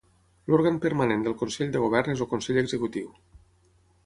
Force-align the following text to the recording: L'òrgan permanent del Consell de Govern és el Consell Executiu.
L'òrgan 0.51 0.79
permanent 0.85 1.25
del 1.27 1.35
Consell 1.41 1.71
de 1.77 1.83
Govern 1.87 2.15
és 2.17 2.25
el 2.27 2.29
Consell 2.35 2.61
Executiu. 2.63 3.15